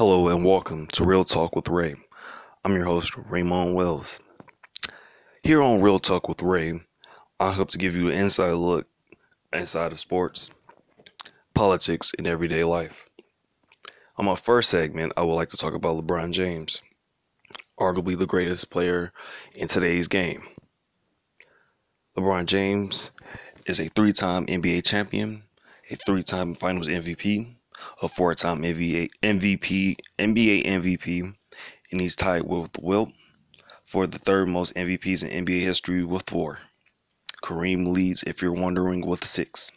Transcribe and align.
Hello 0.00 0.28
and 0.28 0.46
welcome 0.46 0.86
to 0.92 1.04
Real 1.04 1.26
Talk 1.26 1.54
with 1.54 1.68
Ray. 1.68 1.94
I'm 2.64 2.72
your 2.74 2.86
host, 2.86 3.14
Raymond 3.18 3.74
Wells. 3.74 4.18
Here 5.42 5.60
on 5.60 5.82
Real 5.82 5.98
Talk 5.98 6.26
with 6.26 6.40
Ray, 6.40 6.80
I 7.38 7.52
hope 7.52 7.68
to 7.68 7.76
give 7.76 7.94
you 7.94 8.08
an 8.08 8.16
inside 8.16 8.52
look 8.52 8.86
inside 9.52 9.92
of 9.92 10.00
sports, 10.00 10.48
politics, 11.52 12.12
and 12.16 12.26
everyday 12.26 12.64
life. 12.64 13.10
On 14.16 14.24
my 14.24 14.36
first 14.36 14.70
segment, 14.70 15.12
I 15.18 15.22
would 15.22 15.34
like 15.34 15.50
to 15.50 15.58
talk 15.58 15.74
about 15.74 16.02
LeBron 16.02 16.32
James, 16.32 16.80
arguably 17.78 18.16
the 18.16 18.24
greatest 18.24 18.70
player 18.70 19.12
in 19.54 19.68
today's 19.68 20.08
game. 20.08 20.44
LeBron 22.16 22.46
James 22.46 23.10
is 23.66 23.78
a 23.78 23.88
three 23.88 24.14
time 24.14 24.46
NBA 24.46 24.82
champion, 24.82 25.42
a 25.90 25.96
three 25.96 26.22
time 26.22 26.54
finals 26.54 26.88
MVP, 26.88 27.56
a 28.02 28.08
four 28.08 28.34
time 28.34 28.62
NBA, 28.62 29.10
MVP, 29.22 29.96
NBA 30.18 30.66
MVP, 30.66 31.34
and 31.90 32.00
he's 32.00 32.16
tied 32.16 32.42
with 32.42 32.78
Wilt 32.78 33.10
for 33.84 34.06
the 34.06 34.18
third 34.18 34.48
most 34.48 34.74
MVPs 34.74 35.24
in 35.24 35.44
NBA 35.44 35.60
history 35.60 36.04
with 36.04 36.28
four. 36.28 36.60
Kareem 37.42 37.86
leads, 37.86 38.22
if 38.24 38.42
you're 38.42 38.52
wondering, 38.52 39.06
with 39.06 39.24
six. 39.24 39.70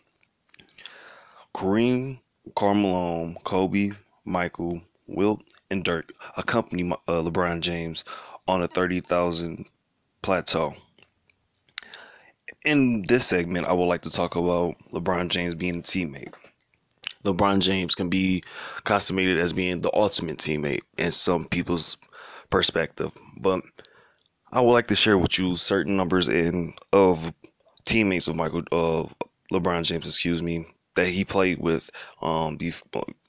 Kareem, 1.55 2.19
Carmelo, 2.55 3.33
Kobe, 3.43 3.91
Michael, 4.25 4.81
Wilt, 5.07 5.43
and 5.69 5.83
Dirk 5.83 6.11
accompany 6.37 6.91
uh, 6.91 7.21
LeBron 7.21 7.61
James 7.61 8.03
on 8.47 8.61
a 8.61 8.67
30,000 8.67 9.65
plateau. 10.21 10.75
In 12.65 13.03
this 13.03 13.25
segment, 13.25 13.67
I 13.67 13.73
would 13.73 13.85
like 13.85 14.01
to 14.01 14.11
talk 14.11 14.35
about 14.35 14.75
LeBron 14.91 15.29
James 15.29 15.55
being 15.55 15.79
a 15.79 15.81
teammate. 15.81 16.33
LeBron 17.23 17.59
James 17.59 17.95
can 17.95 18.09
be 18.09 18.43
consummated 18.83 19.37
as 19.39 19.53
being 19.53 19.81
the 19.81 19.91
ultimate 19.93 20.37
teammate 20.37 20.81
in 20.97 21.11
some 21.11 21.45
people's 21.45 21.97
perspective, 22.49 23.11
but 23.37 23.61
I 24.51 24.61
would 24.61 24.71
like 24.71 24.87
to 24.87 24.95
share 24.95 25.17
with 25.17 25.39
you 25.39 25.55
certain 25.55 25.95
numbers 25.95 26.29
in 26.29 26.73
of 26.91 27.33
teammates 27.85 28.27
of 28.27 28.35
Michael 28.35 28.63
of 28.71 29.15
LeBron 29.51 29.83
James, 29.83 30.05
excuse 30.05 30.43
me, 30.43 30.65
that 30.95 31.07
he 31.07 31.25
played 31.25 31.59
with. 31.59 31.89
Um, 32.21 32.57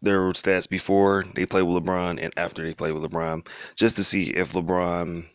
their 0.02 0.20
stats 0.32 0.68
before 0.68 1.24
they 1.34 1.46
played 1.46 1.62
with 1.62 1.82
LeBron 1.82 2.22
and 2.22 2.32
after 2.36 2.62
they 2.62 2.74
played 2.74 2.92
with 2.92 3.02
LeBron, 3.02 3.46
just 3.74 3.96
to 3.96 4.04
see 4.04 4.24
if 4.24 4.52
LeBron 4.52 5.26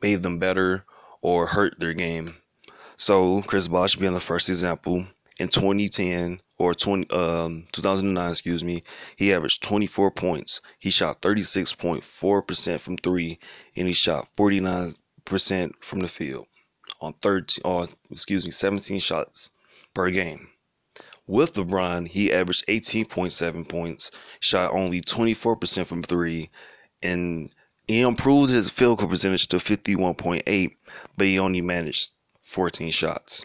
made 0.00 0.22
them 0.22 0.38
better 0.38 0.84
or 1.20 1.46
hurt 1.46 1.78
their 1.78 1.94
game. 1.94 2.34
So 2.96 3.42
Chris 3.42 3.68
Bosh 3.68 3.96
being 3.96 4.14
the 4.14 4.20
first 4.20 4.48
example 4.48 5.06
in 5.38 5.48
2010 5.48 6.40
or 6.62 6.74
20 6.74 7.10
um 7.10 7.66
2009, 7.72 8.30
excuse 8.30 8.62
me, 8.62 8.84
he 9.16 9.32
averaged 9.32 9.64
24 9.64 10.12
points. 10.12 10.60
He 10.78 10.90
shot 10.90 11.20
36.4% 11.20 12.78
from 12.78 12.96
3 12.96 13.38
and 13.74 13.88
he 13.88 13.92
shot 13.92 14.28
49% 14.38 15.72
from 15.80 15.98
the 15.98 16.06
field 16.06 16.46
on 17.00 17.14
13 17.20 17.62
or 17.64 17.88
excuse 18.12 18.44
me, 18.44 18.52
17 18.52 19.00
shots 19.00 19.50
per 19.92 20.08
game. 20.10 20.50
With 21.26 21.54
LeBron, 21.54 22.06
he 22.06 22.32
averaged 22.32 22.66
18.7 22.68 23.68
points, 23.68 24.12
shot 24.38 24.72
only 24.72 25.00
24% 25.00 25.84
from 25.84 26.04
3 26.04 26.48
and 27.02 27.50
he 27.88 28.02
improved 28.02 28.52
his 28.52 28.70
field 28.70 28.98
goal 28.98 29.08
percentage 29.08 29.48
to 29.48 29.56
51.8, 29.56 30.76
but 31.16 31.26
he 31.26 31.40
only 31.40 31.60
managed 31.60 32.12
14 32.42 32.92
shots. 32.92 33.44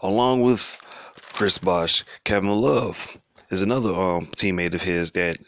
Along 0.00 0.42
with 0.42 0.78
Chris 1.38 1.56
Bosh, 1.56 2.02
Kevin 2.24 2.50
Love 2.50 2.98
is 3.48 3.62
another 3.62 3.90
um, 3.90 4.26
teammate 4.36 4.74
of 4.74 4.82
his 4.82 5.12
that 5.12 5.38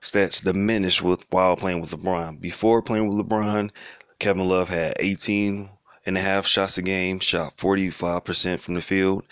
stats 0.00 0.42
diminished 0.42 1.02
with 1.02 1.22
while 1.28 1.54
playing 1.54 1.82
with 1.82 1.90
LeBron. 1.90 2.40
Before 2.40 2.80
playing 2.80 3.08
with 3.08 3.26
LeBron, 3.26 3.70
Kevin 4.18 4.48
Love 4.48 4.70
had 4.70 4.96
18 5.00 5.68
and 6.06 6.16
a 6.16 6.20
half 6.22 6.46
shots 6.46 6.78
a 6.78 6.82
game, 6.82 7.18
shot 7.18 7.58
45% 7.58 8.58
from 8.58 8.72
the 8.72 8.80
field. 8.80 9.22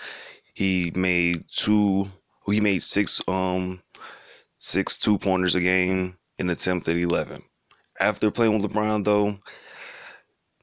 He 0.53 0.93
made 0.95 1.47
two 1.49 2.11
he 2.45 2.61
made 2.61 2.83
six 2.83 3.23
um 3.27 3.83
six 4.59 4.99
two 4.99 5.17
pointers 5.17 5.55
a 5.55 5.63
game 5.63 6.19
and 6.39 6.51
attempted 6.51 6.99
11. 6.99 7.43
After 8.01 8.31
playing 8.31 8.61
with 8.61 8.71
LeBron 8.71 9.05
though, 9.05 9.39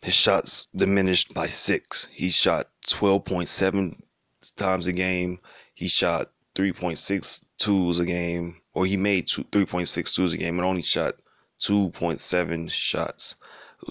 his 0.03 0.13
shots 0.13 0.67
diminished 0.75 1.33
by 1.33 1.47
6. 1.47 2.07
He 2.11 2.29
shot 2.29 2.67
12.7 2.85 3.95
times 4.55 4.87
a 4.87 4.93
game. 4.93 5.39
He 5.73 5.87
shot 5.87 6.31
3.6 6.55 7.43
twos 7.57 7.99
a 7.99 8.05
game, 8.05 8.57
or 8.73 8.85
he 8.85 8.97
made 8.97 9.27
two, 9.27 9.43
3.6 9.45 10.13
twos 10.13 10.33
a 10.33 10.37
game 10.37 10.57
and 10.59 10.65
only 10.65 10.81
shot 10.81 11.15
2.7 11.61 12.71
shots, 12.71 13.35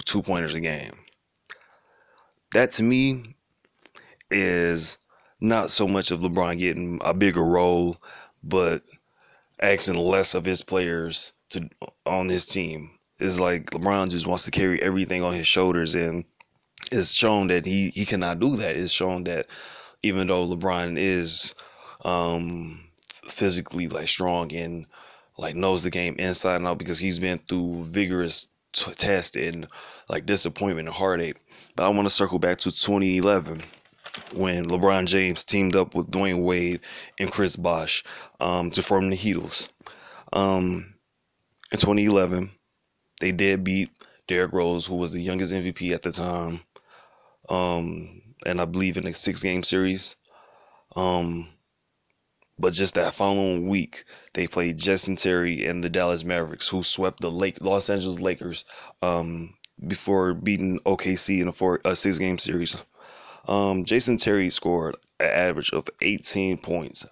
two 0.04 0.22
pointers 0.22 0.54
a 0.54 0.60
game. 0.60 0.92
That 2.52 2.72
to 2.72 2.82
me 2.82 3.36
is 4.30 4.98
not 5.40 5.70
so 5.70 5.86
much 5.86 6.10
of 6.10 6.20
LeBron 6.20 6.58
getting 6.58 6.98
a 7.02 7.14
bigger 7.14 7.44
role, 7.44 7.98
but 8.42 8.82
asking 9.60 9.96
less 9.96 10.34
of 10.34 10.44
his 10.44 10.62
players 10.62 11.32
to 11.50 11.68
on 12.06 12.28
his 12.28 12.46
team. 12.46 12.90
It's 13.18 13.40
like 13.40 13.70
LeBron 13.70 14.10
just 14.10 14.26
wants 14.26 14.44
to 14.44 14.50
carry 14.50 14.80
everything 14.80 15.22
on 15.22 15.34
his 15.34 15.46
shoulders, 15.46 15.94
and 15.94 16.24
it's 16.90 17.12
shown 17.12 17.48
that 17.48 17.66
he 17.66 17.90
he 17.90 18.04
cannot 18.06 18.40
do 18.40 18.56
that. 18.56 18.76
It's 18.76 18.92
shown 18.92 19.24
that 19.24 19.46
even 20.02 20.26
though 20.26 20.46
LeBron 20.46 20.96
is 20.98 21.54
um, 22.04 22.80
physically 23.26 23.88
like 23.88 24.08
strong 24.08 24.52
and 24.52 24.86
like 25.36 25.54
knows 25.54 25.82
the 25.82 25.90
game 25.90 26.16
inside 26.18 26.56
and 26.56 26.66
out 26.66 26.78
because 26.78 26.98
he's 26.98 27.18
been 27.18 27.38
through 27.48 27.84
vigorous 27.84 28.48
t- 28.72 28.92
test 28.92 29.36
and 29.36 29.66
like 30.08 30.26
disappointment 30.26 30.88
and 30.88 30.96
heartache. 30.96 31.36
But 31.76 31.84
I 31.84 31.88
want 31.88 32.06
to 32.06 32.14
circle 32.14 32.38
back 32.38 32.58
to 32.58 32.70
2011 32.70 33.62
when 34.32 34.66
LeBron 34.66 35.06
James 35.06 35.44
teamed 35.44 35.76
up 35.76 35.94
with 35.94 36.10
Dwyane 36.10 36.42
Wade 36.42 36.80
and 37.20 37.30
Chris 37.30 37.56
Bosh 37.56 38.02
um, 38.40 38.70
to 38.72 38.82
form 38.82 39.10
the 39.10 39.16
Heatles. 39.16 39.68
Um, 40.32 40.94
in 41.72 41.78
2011, 41.78 42.50
they 43.20 43.32
did 43.32 43.64
beat 43.64 43.90
Derrick 44.26 44.52
Rose, 44.52 44.86
who 44.86 44.96
was 44.96 45.12
the 45.12 45.22
youngest 45.22 45.52
MVP 45.52 45.92
at 45.92 46.02
the 46.02 46.12
time. 46.12 46.60
Um, 47.48 48.22
and 48.46 48.60
I 48.60 48.64
believe 48.64 48.96
in 48.96 49.06
a 49.06 49.14
six 49.14 49.42
game 49.42 49.62
series. 49.62 50.16
Um, 50.96 51.48
but 52.58 52.72
just 52.72 52.94
that 52.94 53.14
following 53.14 53.68
week, 53.68 54.04
they 54.34 54.48
played 54.48 54.78
Jason 54.78 55.14
Terry 55.14 55.64
and 55.64 55.84
the 55.84 55.88
Dallas 55.88 56.24
Mavericks, 56.24 56.68
who 56.68 56.82
swept 56.82 57.20
the 57.20 57.30
Lake 57.30 57.60
Los 57.60 57.88
Angeles 57.88 58.18
Lakers 58.18 58.64
um, 59.00 59.54
before 59.86 60.34
beating 60.34 60.80
OKC 60.80 61.40
in 61.40 61.48
a 61.48 61.52
four 61.52 61.80
a 61.84 61.94
six 61.94 62.18
game 62.18 62.38
series. 62.38 62.76
Um, 63.46 63.84
Jason 63.84 64.16
Terry 64.16 64.50
scored 64.50 64.96
an 65.20 65.30
average 65.30 65.70
of 65.72 65.88
18 66.02 66.58
points 66.58 67.06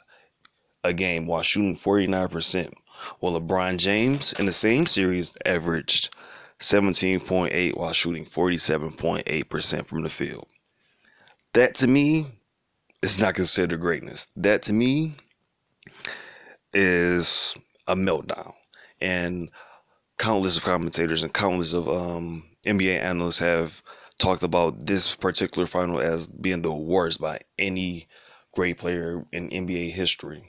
a 0.83 0.93
game 0.93 1.27
while 1.27 1.43
shooting 1.43 1.77
49%, 1.77 2.73
while 3.21 3.41
LeBron 3.41 3.79
James 3.79 4.33
in 4.35 4.47
the 4.47 4.53
same 4.53 4.87
series 4.87 5.33
averaged 5.45 6.15
17.8 6.61 7.77
while 7.77 7.93
shooting 7.93 8.25
47.8% 8.25 9.87
from 9.87 10.03
the 10.03 10.09
field. 10.09 10.49
That 11.57 11.75
to 11.77 11.87
me 11.87 12.27
is 13.01 13.19
not 13.19 13.35
considered 13.35 13.81
greatness. 13.81 14.27
That 14.37 14.61
to 14.65 14.75
me 14.75 15.15
is 16.75 17.57
a 17.87 17.97
meltdown. 17.97 18.53
And 19.01 19.51
countless 20.19 20.59
of 20.59 20.65
commentators 20.65 21.23
and 21.23 21.33
countless 21.33 21.73
of 21.73 21.89
um, 21.89 22.45
NBA 22.67 23.01
analysts 23.01 23.39
have 23.39 23.83
talked 24.19 24.43
about 24.43 24.85
this 24.85 25.15
particular 25.15 25.67
final 25.67 25.99
as 25.99 26.29
being 26.29 26.61
the 26.61 26.75
worst 26.75 27.23
by 27.23 27.41
any 27.59 28.07
great 28.53 28.77
player 28.77 29.25
in 29.33 29.49
NBA 29.49 29.93
history. 29.93 30.47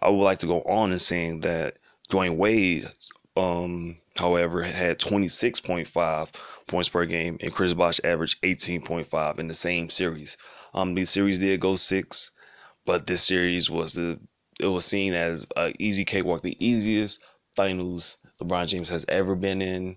I 0.00 0.08
would 0.08 0.22
like 0.22 0.38
to 0.38 0.46
go 0.46 0.62
on 0.62 0.92
and 0.92 1.02
saying 1.02 1.40
that 1.40 1.78
Dwyane 2.12 2.36
Wade, 2.36 2.88
um, 3.36 3.98
however, 4.16 4.62
had 4.62 4.98
26.5 4.98 6.30
points 6.66 6.88
per 6.88 7.06
game, 7.06 7.38
and 7.40 7.52
Chris 7.52 7.74
Bosh 7.74 8.00
averaged 8.04 8.42
18.5 8.42 9.38
in 9.38 9.48
the 9.48 9.54
same 9.54 9.90
series. 9.90 10.36
Um, 10.74 10.94
the 10.94 11.04
series 11.04 11.38
did 11.38 11.60
go 11.60 11.76
six, 11.76 12.30
but 12.84 13.06
this 13.06 13.22
series 13.22 13.70
was 13.70 13.94
the 13.94 14.20
it 14.60 14.66
was 14.66 14.84
seen 14.84 15.12
as 15.14 15.46
an 15.56 15.72
easy 15.78 16.04
cakewalk, 16.04 16.42
the 16.42 16.56
easiest 16.64 17.20
finals 17.56 18.16
LeBron 18.40 18.66
James 18.68 18.88
has 18.88 19.04
ever 19.08 19.34
been 19.34 19.62
in, 19.62 19.96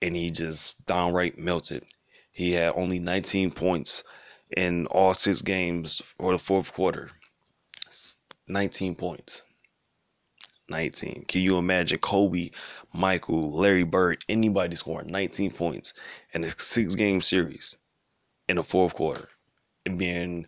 and 0.00 0.16
he 0.16 0.30
just 0.30 0.84
downright 0.86 1.38
melted. 1.38 1.84
He 2.32 2.52
had 2.52 2.72
only 2.76 2.98
19 2.98 3.50
points 3.50 4.04
in 4.56 4.86
all 4.86 5.14
six 5.14 5.42
games 5.42 6.02
for 6.18 6.32
the 6.32 6.38
fourth 6.38 6.72
quarter. 6.72 7.10
19 8.48 8.94
points. 8.94 9.42
19. 10.68 11.24
Can 11.28 11.42
you 11.42 11.58
imagine 11.58 11.98
Kobe, 11.98 12.50
Michael, 12.92 13.52
Larry 13.52 13.84
Bird, 13.84 14.24
anybody 14.28 14.76
scoring 14.76 15.08
19 15.08 15.50
points 15.50 15.94
in 16.32 16.44
a 16.44 16.50
six 16.50 16.94
game 16.94 17.20
series 17.20 17.76
in 18.48 18.56
the 18.56 18.64
fourth 18.64 18.94
quarter 18.94 19.28
and 19.84 19.98
being 19.98 20.46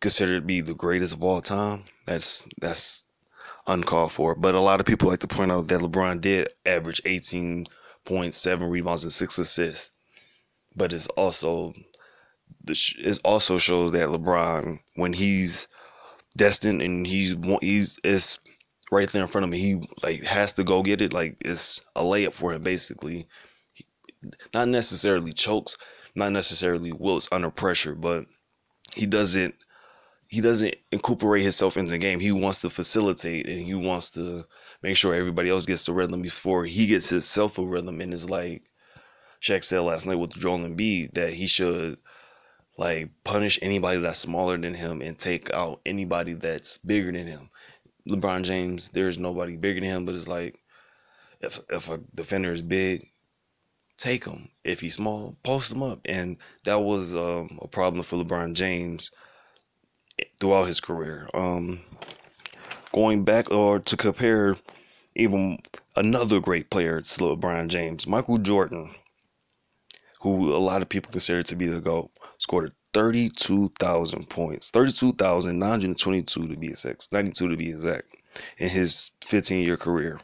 considered 0.00 0.40
to 0.40 0.46
be 0.46 0.60
the 0.60 0.74
greatest 0.74 1.14
of 1.14 1.22
all 1.22 1.40
time? 1.40 1.84
That's 2.06 2.46
that's 2.60 3.04
uncalled 3.66 4.12
for. 4.12 4.34
But 4.34 4.54
a 4.54 4.60
lot 4.60 4.80
of 4.80 4.86
people 4.86 5.08
like 5.08 5.20
to 5.20 5.28
point 5.28 5.52
out 5.52 5.68
that 5.68 5.80
LeBron 5.80 6.20
did 6.20 6.48
average 6.64 7.02
18.7 7.04 8.70
rebounds 8.70 9.04
and 9.04 9.12
six 9.12 9.38
assists. 9.38 9.90
But 10.74 10.92
it's 10.92 11.08
also 11.08 11.74
it 12.68 13.20
also 13.24 13.58
shows 13.58 13.92
that 13.92 14.08
LeBron, 14.08 14.80
when 14.94 15.12
he's 15.12 15.68
destined 16.36 16.82
and 16.82 17.06
he's 17.06 17.34
he's 17.62 17.98
is 18.04 18.38
right 18.90 19.08
there 19.08 19.22
in 19.22 19.28
front 19.28 19.44
of 19.44 19.50
me. 19.50 19.58
he 19.58 19.80
like 20.02 20.22
has 20.22 20.52
to 20.54 20.64
go 20.64 20.82
get 20.82 21.02
it. 21.02 21.12
Like 21.12 21.36
it's 21.40 21.80
a 21.94 22.02
layup 22.02 22.32
for 22.32 22.52
him, 22.52 22.62
basically. 22.62 23.26
He, 23.72 23.84
not 24.54 24.68
necessarily 24.68 25.32
chokes, 25.32 25.76
not 26.14 26.32
necessarily 26.32 26.92
wilts 26.92 27.28
under 27.32 27.50
pressure, 27.50 27.94
but 27.94 28.26
he 28.94 29.06
doesn't 29.06 29.54
he 30.28 30.40
doesn't 30.40 30.74
incorporate 30.90 31.44
himself 31.44 31.76
into 31.76 31.92
the 31.92 31.98
game. 31.98 32.18
He 32.18 32.32
wants 32.32 32.58
to 32.60 32.70
facilitate 32.70 33.46
and 33.48 33.60
he 33.60 33.74
wants 33.74 34.10
to 34.12 34.44
make 34.82 34.96
sure 34.96 35.14
everybody 35.14 35.50
else 35.50 35.66
gets 35.66 35.86
the 35.86 35.92
rhythm 35.92 36.20
before 36.20 36.64
he 36.64 36.86
gets 36.86 37.08
himself 37.08 37.58
a 37.58 37.64
rhythm. 37.64 38.00
And 38.00 38.12
it's 38.12 38.28
like 38.28 38.62
Shaq 39.40 39.62
said 39.62 39.80
last 39.80 40.06
night 40.06 40.16
with 40.16 40.32
Joel 40.32 40.58
Embiid 40.60 41.14
that 41.14 41.34
he 41.34 41.46
should 41.46 41.98
like 42.76 43.10
punish 43.24 43.58
anybody 43.62 44.00
that's 44.00 44.18
smaller 44.18 44.58
than 44.58 44.74
him 44.74 45.00
and 45.00 45.18
take 45.18 45.50
out 45.52 45.80
anybody 45.86 46.34
that's 46.34 46.78
bigger 46.78 47.12
than 47.12 47.26
him. 47.26 47.50
LeBron 48.08 48.42
James, 48.42 48.90
there's 48.92 49.18
nobody 49.18 49.56
bigger 49.56 49.80
than 49.80 49.88
him, 49.88 50.04
but 50.04 50.14
it's 50.14 50.28
like 50.28 50.58
if 51.40 51.60
if 51.70 51.88
a 51.88 52.00
defender 52.14 52.52
is 52.52 52.62
big, 52.62 53.10
take 53.98 54.24
him. 54.24 54.48
If 54.64 54.80
he's 54.80 54.94
small, 54.94 55.36
post 55.42 55.72
him 55.72 55.82
up. 55.82 56.00
And 56.04 56.36
that 56.64 56.80
was 56.80 57.14
um, 57.14 57.58
a 57.62 57.68
problem 57.68 58.02
for 58.02 58.16
LeBron 58.16 58.54
James 58.54 59.10
throughout 60.40 60.68
his 60.68 60.80
career. 60.80 61.28
Um, 61.34 61.80
going 62.92 63.24
back 63.24 63.50
or 63.50 63.78
to 63.80 63.96
compare 63.96 64.56
even 65.14 65.58
another 65.94 66.40
great 66.40 66.70
player 66.70 67.00
to 67.00 67.20
LeBron 67.20 67.68
James, 67.68 68.06
Michael 68.06 68.38
Jordan, 68.38 68.94
who 70.20 70.54
a 70.54 70.58
lot 70.58 70.82
of 70.82 70.88
people 70.88 71.12
consider 71.12 71.42
to 71.42 71.56
be 71.56 71.66
the 71.66 71.80
GOAT, 71.80 72.10
scored 72.38 72.72
32,000 72.96 74.28
points, 74.30 74.70
32,922 74.70 76.48
to 76.48 76.56
be 76.56 76.68
exact, 76.68 77.12
92 77.12 77.48
to 77.48 77.54
be 77.54 77.68
exact, 77.68 78.16
in 78.56 78.70
his 78.70 79.10
15 79.22 79.62
year 79.62 79.76
career. 79.76 80.18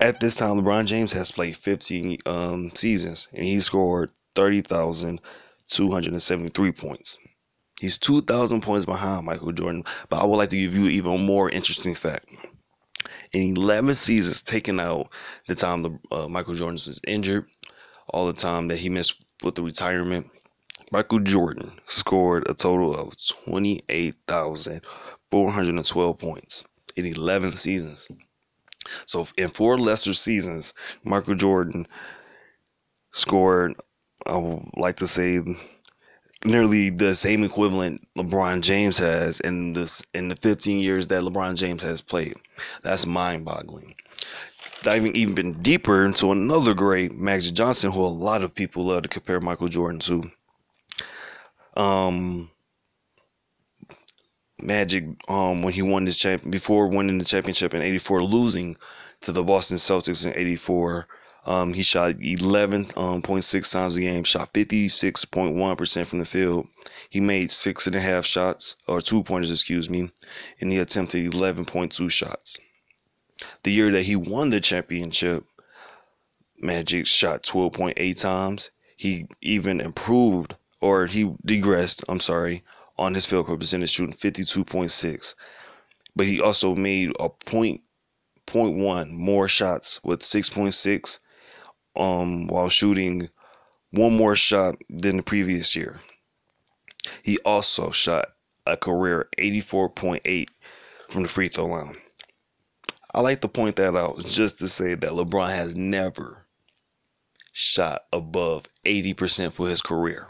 At 0.00 0.18
this 0.18 0.34
time, 0.34 0.60
LeBron 0.60 0.86
James 0.86 1.12
has 1.12 1.30
played 1.30 1.56
15 1.56 2.18
um, 2.26 2.72
seasons 2.74 3.28
and 3.32 3.46
he 3.46 3.60
scored 3.60 4.10
30,273 4.34 6.72
points. 6.72 7.16
He's 7.78 7.96
2,000 7.96 8.60
points 8.60 8.84
behind 8.84 9.24
Michael 9.24 9.52
Jordan, 9.52 9.84
but 10.08 10.20
I 10.20 10.26
would 10.26 10.34
like 10.34 10.50
to 10.50 10.56
give 10.56 10.74
you 10.74 10.88
even 10.88 11.24
more 11.24 11.48
interesting 11.48 11.94
fact. 11.94 12.26
In 13.32 13.56
11 13.56 13.94
seasons, 13.94 14.42
taking 14.42 14.80
out 14.80 15.10
the 15.46 15.54
time 15.54 15.82
the, 15.82 15.96
uh, 16.10 16.26
Michael 16.26 16.54
Jordan 16.54 16.74
was 16.74 17.00
injured, 17.06 17.44
all 18.08 18.26
the 18.26 18.32
time 18.32 18.66
that 18.66 18.78
he 18.78 18.88
missed 18.88 19.24
with 19.44 19.54
the 19.54 19.62
retirement, 19.62 20.28
Michael 20.92 21.20
Jordan 21.20 21.70
scored 21.86 22.50
a 22.50 22.54
total 22.54 22.96
of 22.96 23.14
28,412 23.46 26.18
points 26.18 26.64
in 26.96 27.06
11 27.06 27.52
seasons. 27.52 28.08
So 29.06 29.28
in 29.36 29.50
four 29.50 29.78
lesser 29.78 30.14
seasons, 30.14 30.74
Michael 31.04 31.36
Jordan 31.36 31.86
scored, 33.12 33.76
I 34.26 34.36
would 34.36 34.68
like 34.76 34.96
to 34.96 35.06
say, 35.06 35.38
nearly 36.44 36.90
the 36.90 37.14
same 37.14 37.44
equivalent 37.44 38.04
LeBron 38.18 38.62
James 38.62 38.98
has 38.98 39.38
in 39.40 39.74
this 39.74 40.02
in 40.14 40.26
the 40.28 40.36
15 40.36 40.78
years 40.78 41.06
that 41.06 41.22
LeBron 41.22 41.54
James 41.54 41.84
has 41.84 42.00
played. 42.00 42.34
That's 42.82 43.06
mind-boggling. 43.06 43.94
Diving 44.82 45.14
even 45.14 45.62
deeper 45.62 46.04
into 46.04 46.32
another 46.32 46.74
great, 46.74 47.14
Magic 47.14 47.54
Johnson, 47.54 47.92
who 47.92 48.00
a 48.00 48.06
lot 48.06 48.42
of 48.42 48.52
people 48.54 48.86
love 48.86 49.02
to 49.02 49.08
compare 49.08 49.38
Michael 49.38 49.68
Jordan 49.68 50.00
to. 50.00 50.28
Um, 51.76 52.50
Magic, 54.60 55.04
um, 55.28 55.62
when 55.62 55.72
he 55.72 55.82
won 55.82 56.04
this 56.04 56.16
champ 56.16 56.48
before 56.50 56.88
winning 56.88 57.18
the 57.18 57.24
championship 57.24 57.74
in 57.74 57.82
'84, 57.82 58.22
losing 58.22 58.76
to 59.22 59.32
the 59.32 59.42
Boston 59.42 59.78
Celtics 59.78 60.26
in 60.26 60.36
'84 60.36 61.08
um, 61.46 61.72
he 61.72 61.82
shot 61.82 62.16
11.6 62.16 62.96
um, 62.98 63.22
times 63.62 63.96
a 63.96 64.00
game, 64.00 64.24
shot 64.24 64.52
56.1% 64.52 66.06
from 66.06 66.18
the 66.18 66.26
field. 66.26 66.68
He 67.08 67.20
made 67.20 67.50
six 67.50 67.86
and 67.86 67.96
a 67.96 68.00
half 68.00 68.26
shots, 68.26 68.76
or 68.86 69.00
two 69.00 69.22
pointers, 69.22 69.50
excuse 69.50 69.88
me, 69.88 70.10
and 70.60 70.70
he 70.70 70.78
attempted 70.78 71.32
11.2 71.32 72.10
shots. 72.10 72.58
The 73.62 73.72
year 73.72 73.90
that 73.90 74.02
he 74.02 74.16
won 74.16 74.50
the 74.50 74.60
championship, 74.60 75.44
Magic 76.58 77.06
shot 77.06 77.42
12.8 77.42 78.20
times. 78.20 78.70
He 78.96 79.26
even 79.40 79.80
improved, 79.80 80.56
or 80.80 81.06
he 81.06 81.34
digressed, 81.44 82.04
I'm 82.08 82.20
sorry, 82.20 82.62
on 82.98 83.14
his 83.14 83.26
field 83.26 83.46
goal 83.46 83.56
percentage, 83.56 83.90
shooting 83.90 84.14
52.6. 84.14 85.34
But 86.16 86.26
he 86.26 86.40
also 86.40 86.74
made 86.74 87.12
a 87.18 87.28
point, 87.28 87.82
point 88.46 88.76
one 88.76 89.14
more 89.14 89.48
shots 89.48 90.00
with 90.02 90.20
6.6 90.20 91.18
um, 91.96 92.46
while 92.46 92.68
shooting 92.68 93.28
one 93.90 94.16
more 94.16 94.36
shot 94.36 94.76
than 94.88 95.18
the 95.18 95.22
previous 95.22 95.74
year. 95.74 96.00
He 97.22 97.38
also 97.44 97.90
shot 97.90 98.28
a 98.66 98.76
career 98.76 99.28
84.8 99.38 100.48
from 101.08 101.22
the 101.22 101.28
free 101.28 101.48
throw 101.48 101.66
line. 101.66 101.96
I 103.12 103.20
like 103.20 103.40
to 103.40 103.48
point 103.48 103.76
that 103.76 103.96
out 103.96 104.24
just 104.26 104.58
to 104.58 104.68
say 104.68 104.94
that 104.94 105.10
LeBron 105.10 105.48
has 105.48 105.74
never 105.74 106.46
shot 107.52 108.02
above 108.12 108.66
80% 108.84 109.52
for 109.52 109.68
his 109.68 109.82
career. 109.82 110.28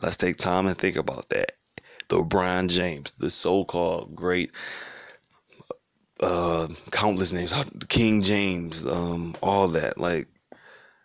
Let's 0.00 0.16
take 0.16 0.36
time 0.36 0.66
and 0.66 0.76
think 0.78 0.96
about 0.96 1.28
that. 1.30 1.52
LeBron 2.08 2.68
James, 2.68 3.12
the 3.12 3.30
so 3.30 3.64
called 3.64 4.14
great 4.14 4.52
uh, 6.20 6.68
countless 6.90 7.32
names, 7.32 7.54
King 7.88 8.20
James, 8.22 8.86
um, 8.86 9.34
all 9.42 9.68
that. 9.68 9.98
Like 9.98 10.28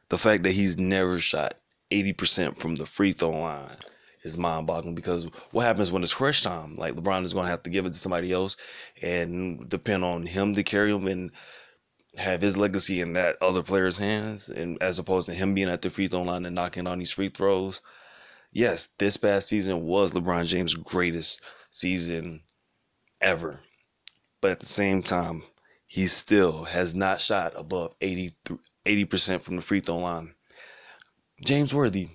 the 0.09 0.17
fact 0.17 0.43
that 0.43 0.51
he's 0.51 0.77
never 0.77 1.19
shot 1.19 1.55
80% 1.91 2.59
from 2.59 2.75
the 2.75 2.85
free 2.85 3.13
throw 3.13 3.31
line 3.31 3.77
is 4.23 4.37
mind 4.37 4.67
boggling 4.67 4.95
because 4.95 5.25
what 5.51 5.63
happens 5.63 5.91
when 5.91 6.03
it's 6.03 6.13
crunch 6.13 6.43
time? 6.43 6.75
Like 6.75 6.95
LeBron 6.95 7.23
is 7.23 7.33
going 7.33 7.45
to 7.45 7.51
have 7.51 7.63
to 7.63 7.69
give 7.69 7.85
it 7.85 7.93
to 7.93 7.99
somebody 7.99 8.31
else 8.31 8.57
and 9.01 9.67
depend 9.69 10.03
on 10.03 10.25
him 10.25 10.55
to 10.55 10.63
carry 10.63 10.91
him 10.91 11.07
and 11.07 11.31
have 12.17 12.41
his 12.41 12.57
legacy 12.57 12.99
in 12.99 13.13
that 13.13 13.37
other 13.41 13.61
player's 13.63 13.97
hands, 13.97 14.49
and 14.49 14.77
as 14.81 14.99
opposed 14.99 15.27
to 15.27 15.33
him 15.33 15.53
being 15.53 15.69
at 15.69 15.81
the 15.81 15.89
free 15.89 16.07
throw 16.07 16.23
line 16.23 16.45
and 16.45 16.55
knocking 16.55 16.87
on 16.87 16.99
these 16.99 17.11
free 17.11 17.29
throws. 17.29 17.81
Yes, 18.57 18.89
this 18.97 19.17
past 19.17 19.47
season 19.47 19.85
was 19.85 20.11
LeBron 20.11 20.45
James' 20.45 20.73
greatest 20.73 21.41
season 21.69 22.41
ever 23.21 23.59
but 24.41 24.51
at 24.51 24.59
the 24.59 24.65
same 24.65 25.01
time, 25.01 25.43
he 25.87 26.07
still 26.07 26.65
has 26.65 26.93
not 26.93 27.21
shot 27.21 27.53
above 27.55 27.95
80 28.01 28.33
percent 29.05 29.41
from 29.41 29.55
the 29.55 29.61
free 29.61 29.79
throw 29.79 29.97
line. 29.97 30.33
James 31.43 31.73
Worthy, 31.73 32.09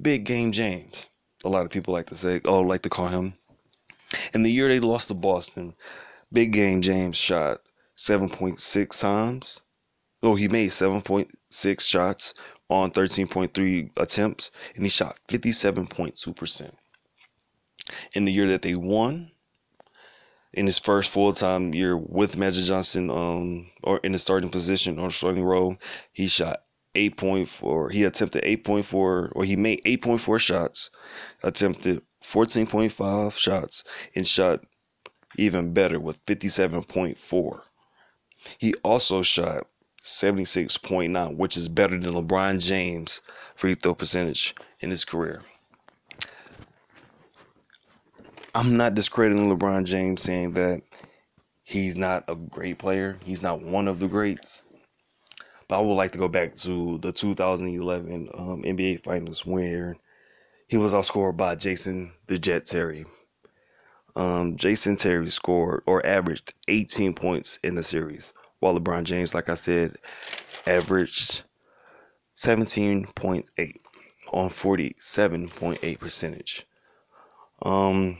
big 0.00 0.24
game 0.24 0.52
James. 0.52 1.08
A 1.44 1.48
lot 1.48 1.64
of 1.64 1.70
people 1.70 1.92
like 1.92 2.06
to 2.06 2.16
say, 2.16 2.40
oh, 2.44 2.60
like 2.60 2.82
to 2.82 2.90
call 2.90 3.08
him. 3.08 3.34
In 4.32 4.42
the 4.42 4.52
year 4.52 4.68
they 4.68 4.80
lost 4.80 5.08
to 5.08 5.14
Boston, 5.14 5.74
big 6.32 6.52
game 6.52 6.80
James 6.80 7.16
shot 7.16 7.60
7.6 7.96 9.00
times. 9.00 9.60
Oh, 10.22 10.36
he 10.36 10.48
made 10.48 10.70
7.6 10.70 11.80
shots 11.80 12.34
on 12.70 12.90
13.3 12.90 13.90
attempts, 13.96 14.50
and 14.74 14.84
he 14.84 14.90
shot 14.90 15.18
57.2%. 15.28 16.70
In 18.14 18.24
the 18.24 18.32
year 18.32 18.48
that 18.48 18.62
they 18.62 18.74
won, 18.74 19.30
in 20.54 20.66
his 20.66 20.78
first 20.78 21.10
full 21.10 21.32
time 21.32 21.74
year 21.74 21.96
with 21.96 22.36
Magic 22.36 22.64
Johnson, 22.64 23.10
um, 23.10 23.70
or 23.82 23.98
in 23.98 24.12
the 24.12 24.18
starting 24.18 24.50
position 24.50 24.98
or 24.98 25.10
starting 25.10 25.42
role, 25.42 25.76
he 26.12 26.28
shot 26.28 26.62
8.4. 26.94 27.90
He 27.90 28.04
attempted 28.04 28.44
8.4, 28.44 29.32
or 29.34 29.44
he 29.44 29.56
made 29.56 29.82
8.4 29.84 30.38
shots, 30.40 30.90
attempted 31.42 32.02
14.5 32.22 33.32
shots, 33.34 33.84
and 34.14 34.26
shot 34.26 34.60
even 35.36 35.72
better 35.72 35.98
with 35.98 36.24
57.4. 36.24 37.60
He 38.58 38.74
also 38.84 39.22
shot 39.22 39.66
76.9, 40.04 41.36
which 41.36 41.56
is 41.56 41.68
better 41.68 41.98
than 41.98 42.12
LeBron 42.12 42.60
James' 42.60 43.22
free 43.54 43.74
throw 43.74 43.94
percentage 43.94 44.54
in 44.80 44.90
his 44.90 45.04
career. 45.04 45.42
I'm 48.54 48.76
not 48.76 48.94
discrediting 48.94 49.50
LeBron 49.50 49.84
James 49.84 50.22
saying 50.22 50.52
that 50.52 50.82
he's 51.62 51.96
not 51.96 52.24
a 52.28 52.36
great 52.36 52.78
player. 52.78 53.18
He's 53.24 53.42
not 53.42 53.62
one 53.62 53.88
of 53.88 53.98
the 53.98 54.06
greats. 54.06 54.62
But 55.66 55.78
I 55.78 55.80
would 55.80 55.94
like 55.94 56.12
to 56.12 56.18
go 56.18 56.28
back 56.28 56.54
to 56.56 56.98
the 56.98 57.10
2011 57.10 58.28
um, 58.34 58.62
NBA 58.62 59.02
Finals 59.02 59.46
where 59.46 59.96
he 60.68 60.76
was 60.76 60.92
outscored 60.94 61.36
by 61.36 61.54
Jason 61.54 62.12
the 62.26 62.38
Jet 62.38 62.66
Terry. 62.66 63.06
Um, 64.14 64.56
Jason 64.56 64.96
Terry 64.96 65.30
scored 65.30 65.82
or 65.86 66.04
averaged 66.06 66.54
18 66.68 67.14
points 67.14 67.58
in 67.64 67.74
the 67.74 67.82
series, 67.82 68.32
while 68.64 68.80
LeBron 68.80 69.04
James, 69.04 69.34
like 69.34 69.50
I 69.50 69.54
said, 69.54 69.98
averaged 70.66 71.42
17.8 72.34 73.74
on 74.32 74.48
47.8 74.48 75.98
percentage. 76.00 76.66
Um, 77.60 78.16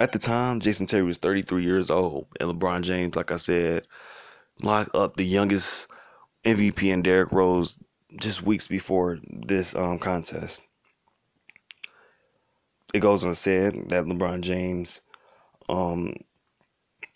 at 0.00 0.12
the 0.12 0.18
time, 0.18 0.60
Jason 0.60 0.86
Terry 0.86 1.02
was 1.02 1.18
33 1.18 1.62
years 1.62 1.90
old, 1.90 2.26
and 2.40 2.48
LeBron 2.48 2.80
James, 2.84 3.16
like 3.16 3.30
I 3.30 3.36
said, 3.36 3.86
locked 4.62 4.94
up 4.94 5.16
the 5.16 5.26
youngest 5.26 5.88
MVP 6.46 6.90
and 6.90 7.04
Derrick 7.04 7.30
Rose 7.30 7.78
just 8.18 8.42
weeks 8.42 8.66
before 8.66 9.18
this 9.28 9.74
um, 9.74 9.98
contest. 9.98 10.62
It 12.94 13.00
goes 13.00 13.26
on 13.26 13.34
said 13.34 13.90
that 13.90 14.06
LeBron 14.06 14.40
James 14.40 15.02
um, 15.68 16.14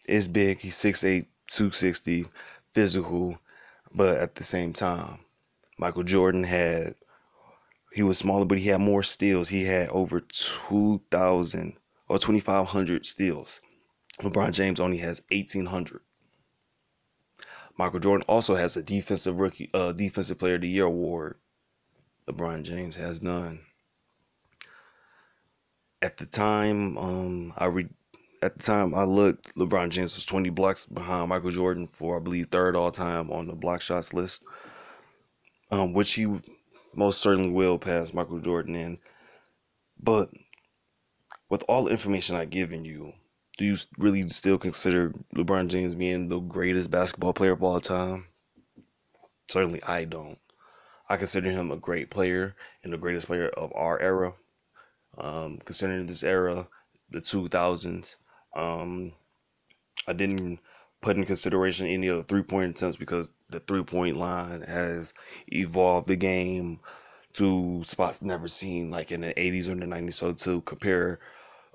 is 0.06 0.28
big. 0.28 0.58
He's 0.58 0.76
6'8", 0.76 1.24
260, 1.48 2.26
physical, 2.74 3.38
but 3.94 4.18
at 4.18 4.34
the 4.36 4.44
same 4.44 4.72
time, 4.72 5.18
Michael 5.78 6.04
Jordan 6.04 6.44
had 6.44 6.94
he 7.92 8.02
was 8.02 8.18
smaller, 8.18 8.44
but 8.44 8.58
he 8.58 8.68
had 8.68 8.80
more 8.80 9.02
steals. 9.02 9.48
He 9.48 9.64
had 9.64 9.88
over 9.88 10.20
2,000 10.20 11.76
or 12.08 12.18
2,500 12.18 13.06
steals. 13.06 13.60
LeBron 14.20 14.52
James 14.52 14.80
only 14.80 14.98
has 14.98 15.22
1,800. 15.30 16.00
Michael 17.76 18.00
Jordan 18.00 18.24
also 18.28 18.54
has 18.56 18.76
a 18.76 18.82
defensive 18.82 19.38
rookie, 19.38 19.70
uh, 19.72 19.92
defensive 19.92 20.38
player 20.38 20.56
of 20.56 20.62
the 20.62 20.68
year 20.68 20.84
award. 20.84 21.38
LeBron 22.28 22.62
James 22.62 22.96
has 22.96 23.22
none. 23.22 23.60
At 26.02 26.16
the 26.16 26.26
time, 26.26 26.98
um, 26.98 27.52
I 27.56 27.66
read. 27.66 27.90
At 28.40 28.56
the 28.56 28.62
time 28.62 28.94
I 28.94 29.02
looked, 29.02 29.56
LeBron 29.56 29.88
James 29.88 30.14
was 30.14 30.24
20 30.24 30.50
blocks 30.50 30.86
behind 30.86 31.28
Michael 31.28 31.50
Jordan 31.50 31.88
for, 31.88 32.16
I 32.16 32.20
believe, 32.20 32.46
third 32.46 32.76
all 32.76 32.92
time 32.92 33.32
on 33.32 33.48
the 33.48 33.56
block 33.56 33.80
shots 33.80 34.12
list, 34.12 34.44
um, 35.72 35.92
which 35.92 36.14
he 36.14 36.40
most 36.94 37.20
certainly 37.20 37.50
will 37.50 37.78
pass 37.80 38.14
Michael 38.14 38.38
Jordan 38.38 38.76
in. 38.76 38.98
But 40.00 40.30
with 41.48 41.64
all 41.66 41.84
the 41.84 41.90
information 41.90 42.36
I've 42.36 42.50
given 42.50 42.84
you, 42.84 43.12
do 43.56 43.64
you 43.64 43.76
really 43.98 44.28
still 44.28 44.56
consider 44.56 45.12
LeBron 45.34 45.66
James 45.66 45.96
being 45.96 46.28
the 46.28 46.38
greatest 46.38 46.92
basketball 46.92 47.32
player 47.32 47.52
of 47.52 47.62
all 47.64 47.80
time? 47.80 48.26
Certainly, 49.50 49.82
I 49.82 50.04
don't. 50.04 50.38
I 51.08 51.16
consider 51.16 51.50
him 51.50 51.72
a 51.72 51.76
great 51.76 52.08
player 52.08 52.54
and 52.84 52.92
the 52.92 52.98
greatest 52.98 53.26
player 53.26 53.48
of 53.48 53.72
our 53.74 53.98
era. 53.98 54.34
Um, 55.16 55.58
considering 55.64 56.06
this 56.06 56.22
era, 56.22 56.68
the 57.10 57.20
2000s, 57.20 58.16
um, 58.54 59.12
I 60.06 60.12
didn't 60.12 60.60
put 61.00 61.16
in 61.16 61.24
consideration 61.24 61.86
any 61.86 62.08
of 62.08 62.16
the 62.18 62.24
three 62.24 62.42
point 62.42 62.70
attempts 62.70 62.96
because 62.96 63.30
the 63.50 63.60
three 63.60 63.84
point 63.84 64.16
line 64.16 64.62
has 64.62 65.14
evolved 65.48 66.08
the 66.08 66.16
game 66.16 66.80
to 67.34 67.82
spots 67.84 68.22
never 68.22 68.48
seen 68.48 68.90
like 68.90 69.12
in 69.12 69.20
the 69.20 69.34
80s 69.34 69.68
or 69.68 69.74
the 69.74 69.86
90s. 69.86 70.14
So 70.14 70.32
to 70.32 70.60
compare 70.62 71.20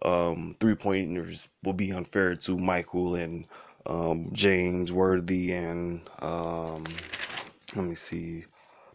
um, 0.03 0.55
three 0.59 0.75
pointers 0.75 1.47
will 1.63 1.73
be 1.73 1.93
unfair 1.93 2.35
to 2.35 2.57
Michael 2.57 3.15
and 3.15 3.47
um, 3.85 4.29
James 4.33 4.91
Worthy 4.91 5.53
and 5.53 6.01
um, 6.19 6.83
let 7.75 7.85
me 7.85 7.95
see, 7.95 8.45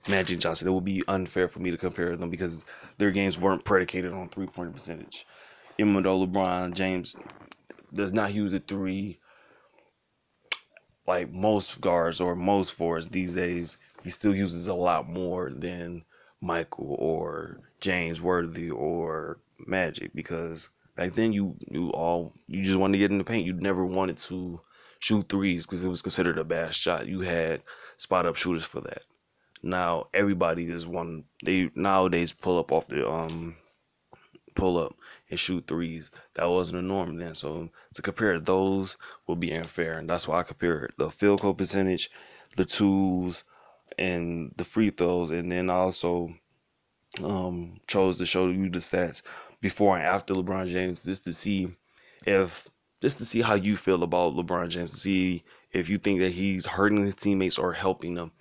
Magic 0.09 0.39
Johnson. 0.39 0.69
It 0.69 0.73
would 0.73 0.85
be 0.85 1.03
unfair 1.09 1.49
for 1.49 1.61
me 1.61 1.71
to 1.71 1.77
compare 1.77 2.17
them 2.17 2.31
because 2.31 2.65
their 2.99 3.11
games 3.11 3.39
weren't 3.39 3.65
predicated 3.65 4.13
on 4.13 4.29
three 4.29 4.47
point 4.47 4.73
percentage. 4.73 5.27
Even 5.79 6.03
though 6.03 6.27
LeBron 6.27 6.75
James 6.75 7.17
does 7.93 8.13
not 8.13 8.33
use 8.35 8.53
the 8.53 8.61
three 8.61 9.19
like 11.07 11.33
most 11.33 11.81
guards 11.81 12.21
or 12.21 12.35
most 12.37 12.73
forwards 12.73 13.07
these 13.09 13.35
days, 13.35 13.79
he 14.05 14.11
still 14.11 14.35
uses 14.35 14.67
a 14.67 14.75
lot 14.75 15.09
more 15.09 15.51
than 15.51 16.05
Michael 16.41 16.97
or 16.99 17.61
James 17.81 18.21
Worthy 18.21 18.71
or 18.71 19.39
Magic 19.67 20.13
because 20.15 20.69
Back 20.99 21.13
then, 21.13 21.33
you 21.33 21.55
you 21.71 21.91
all 21.91 22.35
you 22.49 22.65
just 22.65 22.77
wanted 22.77 22.95
to 22.95 22.99
get 22.99 23.13
in 23.13 23.19
the 23.19 23.25
paint. 23.25 23.47
You 23.47 23.53
never 23.53 23.85
wanted 23.85 24.17
to 24.17 24.61
shoot 24.99 25.29
threes 25.29 25.65
because 25.65 25.85
it 25.85 25.89
was 25.89 26.03
considered 26.03 26.39
a 26.39 26.45
bad 26.45 26.75
shot. 26.75 27.07
You 27.07 27.21
had 27.21 27.63
spot 27.97 28.27
up 28.27 28.35
shooters 28.35 28.65
for 28.65 28.81
that. 28.81 29.05
Now 29.63 30.09
everybody 30.13 30.65
is 30.69 30.89
one. 30.89 31.23
They 31.45 31.71
nowadays 31.77 32.33
pull 32.33 32.59
up 32.59 32.73
off 32.73 32.89
the 32.89 33.09
um 33.09 33.55
pull 34.59 34.77
up 34.77 34.95
and 35.31 35.39
shoot 35.39 35.67
threes. 35.67 36.11
That 36.35 36.47
wasn't 36.47 36.81
a 36.81 36.83
norm 36.83 37.17
then. 37.17 37.35
So 37.35 37.71
to 37.95 38.03
compare 38.03 38.39
those 38.39 38.99
would 39.27 39.41
be 39.41 39.53
unfair, 39.53 39.99
and 39.99 40.11
that's 40.11 40.29
why 40.29 40.41
I 40.41 40.43
compare 40.43 40.91
the 40.99 41.11
field 41.11 41.41
goal 41.41 41.55
percentage, 41.55 42.11
the 42.57 42.65
tools, 42.65 43.45
and 43.97 44.53
the 44.57 44.65
free 44.65 44.91
throws, 44.91 45.31
and 45.31 45.51
then 45.51 45.71
also 45.71 46.35
um 47.25 47.81
chose 47.87 48.19
to 48.19 48.27
show 48.27 48.49
you 48.49 48.69
the 48.69 48.81
stats 48.81 49.23
before 49.63 49.97
and 49.97 50.07
after 50.07 50.35
LeBron 50.35 50.67
James 50.69 51.05
just 51.05 51.25
to 51.25 51.33
see 51.33 51.75
if 52.27 52.69
just 53.01 53.17
to 53.19 53.25
see 53.25 53.41
how 53.41 53.55
you 53.55 53.77
feel 53.77 54.03
about 54.03 54.35
LeBron 54.35 54.69
James, 54.69 54.91
to 54.91 54.97
see 54.99 55.45
if 55.73 55.89
you 55.89 55.99
think 55.99 56.21
that 56.21 56.33
he's 56.33 56.67
hurting 56.67 57.05
his 57.05 57.15
teammates 57.15 57.59
or 57.59 57.73
helping 57.73 58.15
them. 58.15 58.33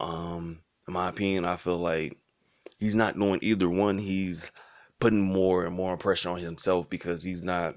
Um, 0.00 0.60
in 0.88 0.94
my 0.94 1.10
opinion, 1.10 1.44
I 1.44 1.56
feel 1.56 1.78
like 1.78 2.16
he's 2.78 2.96
not 2.96 3.18
doing 3.18 3.38
either 3.42 3.68
one. 3.68 3.98
He's 3.98 4.50
putting 5.02 5.20
more 5.20 5.66
and 5.66 5.74
more 5.74 5.96
pressure 5.96 6.30
on 6.30 6.38
himself 6.38 6.88
because 6.88 7.24
he's 7.24 7.42
not 7.42 7.74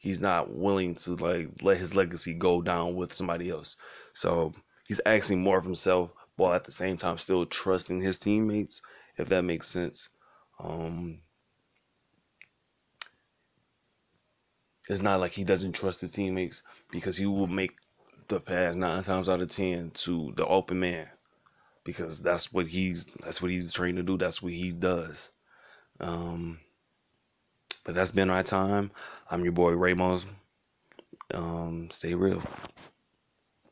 he's 0.00 0.18
not 0.18 0.52
willing 0.52 0.96
to 0.96 1.14
like 1.14 1.48
let 1.62 1.76
his 1.76 1.94
legacy 1.94 2.34
go 2.34 2.60
down 2.60 2.96
with 2.96 3.14
somebody 3.14 3.50
else. 3.50 3.76
So 4.12 4.52
he's 4.88 5.00
asking 5.06 5.40
more 5.40 5.58
of 5.58 5.62
himself 5.62 6.10
while 6.34 6.54
at 6.54 6.64
the 6.64 6.72
same 6.72 6.96
time 6.96 7.18
still 7.18 7.46
trusting 7.46 8.00
his 8.00 8.18
teammates, 8.18 8.82
if 9.16 9.28
that 9.28 9.42
makes 9.42 9.68
sense. 9.68 10.08
Um, 10.58 11.20
it's 14.88 15.02
not 15.02 15.20
like 15.20 15.30
he 15.30 15.44
doesn't 15.44 15.74
trust 15.74 16.00
his 16.00 16.10
teammates 16.10 16.62
because 16.90 17.16
he 17.16 17.26
will 17.26 17.46
make 17.46 17.76
the 18.26 18.40
pass 18.40 18.74
nine 18.74 19.04
times 19.04 19.28
out 19.28 19.40
of 19.40 19.48
ten 19.48 19.92
to 19.92 20.32
the 20.34 20.44
open 20.46 20.80
man 20.80 21.06
because 21.84 22.18
that's 22.18 22.52
what 22.52 22.66
he's 22.66 23.04
that's 23.22 23.40
what 23.40 23.52
he's 23.52 23.72
trained 23.72 23.98
to 23.98 24.02
do. 24.02 24.16
That's 24.18 24.42
what 24.42 24.52
he 24.52 24.72
does. 24.72 25.30
Um, 26.00 26.60
but 27.84 27.94
that's 27.94 28.12
been 28.12 28.30
our 28.30 28.42
time. 28.42 28.90
I'm 29.30 29.42
your 29.44 29.52
boy 29.52 29.72
Ramos. 29.72 30.26
Um, 31.34 31.88
stay 31.90 32.14
real. 32.14 32.42